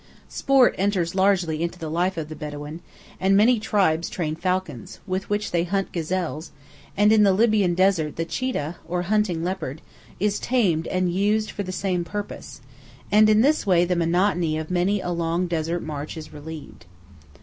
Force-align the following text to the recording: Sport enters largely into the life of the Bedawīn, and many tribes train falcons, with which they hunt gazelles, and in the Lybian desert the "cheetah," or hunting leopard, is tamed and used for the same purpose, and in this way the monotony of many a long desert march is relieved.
Sport 0.29 0.73
enters 0.79 1.13
largely 1.13 1.61
into 1.61 1.77
the 1.77 1.87
life 1.87 2.17
of 2.17 2.27
the 2.27 2.33
Bedawīn, 2.35 2.79
and 3.19 3.37
many 3.37 3.59
tribes 3.59 4.09
train 4.09 4.35
falcons, 4.35 4.99
with 5.05 5.29
which 5.29 5.51
they 5.51 5.63
hunt 5.63 5.91
gazelles, 5.91 6.51
and 6.97 7.11
in 7.13 7.21
the 7.21 7.29
Lybian 7.33 7.75
desert 7.75 8.15
the 8.15 8.25
"cheetah," 8.25 8.77
or 8.87 9.03
hunting 9.03 9.43
leopard, 9.43 9.79
is 10.19 10.39
tamed 10.39 10.87
and 10.87 11.13
used 11.13 11.51
for 11.51 11.61
the 11.61 11.71
same 11.71 12.03
purpose, 12.03 12.61
and 13.11 13.29
in 13.29 13.41
this 13.41 13.67
way 13.67 13.85
the 13.85 13.95
monotony 13.95 14.57
of 14.57 14.71
many 14.71 14.99
a 15.01 15.11
long 15.11 15.45
desert 15.45 15.83
march 15.83 16.17
is 16.17 16.33
relieved. 16.33 16.85